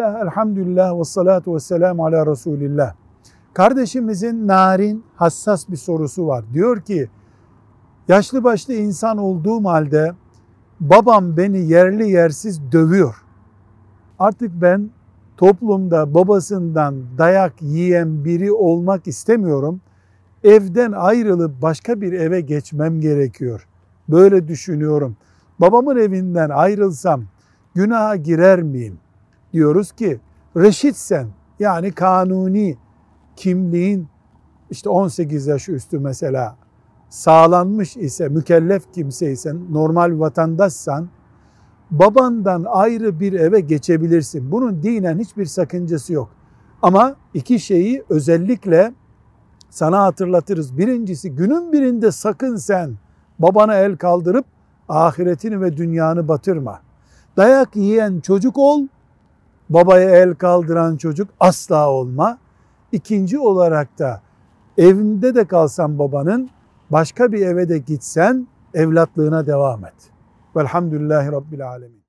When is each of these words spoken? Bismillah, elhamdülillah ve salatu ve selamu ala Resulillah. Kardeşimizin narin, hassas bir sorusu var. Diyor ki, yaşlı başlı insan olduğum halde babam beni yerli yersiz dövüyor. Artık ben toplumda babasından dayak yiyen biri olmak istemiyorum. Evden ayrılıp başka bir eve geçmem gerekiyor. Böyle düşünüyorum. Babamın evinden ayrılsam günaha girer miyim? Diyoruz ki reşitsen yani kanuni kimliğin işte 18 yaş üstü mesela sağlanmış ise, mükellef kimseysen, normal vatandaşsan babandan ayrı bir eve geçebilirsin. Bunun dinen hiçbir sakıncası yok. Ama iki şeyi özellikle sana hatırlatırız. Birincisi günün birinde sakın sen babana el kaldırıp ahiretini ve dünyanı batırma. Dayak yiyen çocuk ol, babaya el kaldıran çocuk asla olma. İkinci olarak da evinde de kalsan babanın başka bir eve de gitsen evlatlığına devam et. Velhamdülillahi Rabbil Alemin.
Bismillah, 0.00 0.22
elhamdülillah 0.22 0.98
ve 0.98 1.04
salatu 1.04 1.54
ve 1.54 1.60
selamu 1.60 2.06
ala 2.06 2.26
Resulillah. 2.26 2.94
Kardeşimizin 3.54 4.48
narin, 4.48 5.04
hassas 5.16 5.68
bir 5.68 5.76
sorusu 5.76 6.26
var. 6.26 6.44
Diyor 6.52 6.80
ki, 6.80 7.10
yaşlı 8.08 8.44
başlı 8.44 8.74
insan 8.74 9.18
olduğum 9.18 9.64
halde 9.64 10.12
babam 10.80 11.36
beni 11.36 11.58
yerli 11.58 12.10
yersiz 12.10 12.72
dövüyor. 12.72 13.24
Artık 14.18 14.50
ben 14.62 14.90
toplumda 15.36 16.14
babasından 16.14 16.94
dayak 17.18 17.62
yiyen 17.62 18.24
biri 18.24 18.52
olmak 18.52 19.06
istemiyorum. 19.06 19.80
Evden 20.44 20.92
ayrılıp 20.92 21.62
başka 21.62 22.00
bir 22.00 22.12
eve 22.12 22.40
geçmem 22.40 23.00
gerekiyor. 23.00 23.66
Böyle 24.08 24.48
düşünüyorum. 24.48 25.16
Babamın 25.58 25.96
evinden 25.96 26.50
ayrılsam 26.50 27.24
günaha 27.74 28.16
girer 28.16 28.62
miyim? 28.62 28.98
Diyoruz 29.52 29.92
ki 29.92 30.20
reşitsen 30.56 31.26
yani 31.58 31.92
kanuni 31.92 32.76
kimliğin 33.36 34.08
işte 34.70 34.88
18 34.88 35.46
yaş 35.46 35.68
üstü 35.68 35.98
mesela 35.98 36.56
sağlanmış 37.08 37.96
ise, 37.96 38.28
mükellef 38.28 38.92
kimseysen, 38.94 39.58
normal 39.70 40.20
vatandaşsan 40.20 41.08
babandan 41.90 42.64
ayrı 42.68 43.20
bir 43.20 43.32
eve 43.32 43.60
geçebilirsin. 43.60 44.52
Bunun 44.52 44.82
dinen 44.82 45.18
hiçbir 45.18 45.46
sakıncası 45.46 46.12
yok. 46.12 46.30
Ama 46.82 47.16
iki 47.34 47.60
şeyi 47.60 48.04
özellikle 48.08 48.92
sana 49.70 50.02
hatırlatırız. 50.02 50.78
Birincisi 50.78 51.30
günün 51.30 51.72
birinde 51.72 52.12
sakın 52.12 52.56
sen 52.56 52.90
babana 53.38 53.74
el 53.74 53.96
kaldırıp 53.96 54.44
ahiretini 54.88 55.60
ve 55.60 55.76
dünyanı 55.76 56.28
batırma. 56.28 56.80
Dayak 57.36 57.76
yiyen 57.76 58.20
çocuk 58.20 58.58
ol, 58.58 58.86
babaya 59.70 60.10
el 60.10 60.34
kaldıran 60.34 60.96
çocuk 60.96 61.28
asla 61.40 61.90
olma. 61.90 62.38
İkinci 62.92 63.38
olarak 63.38 63.98
da 63.98 64.22
evinde 64.78 65.34
de 65.34 65.44
kalsan 65.44 65.98
babanın 65.98 66.50
başka 66.90 67.32
bir 67.32 67.46
eve 67.46 67.68
de 67.68 67.78
gitsen 67.78 68.46
evlatlığına 68.74 69.46
devam 69.46 69.84
et. 69.84 69.94
Velhamdülillahi 70.56 71.32
Rabbil 71.32 71.68
Alemin. 71.68 71.99